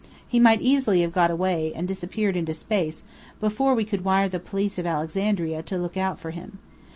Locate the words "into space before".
2.35-3.75